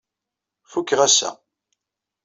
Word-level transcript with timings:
Fukeɣ 0.71 0.99
ass-a. 1.05 1.29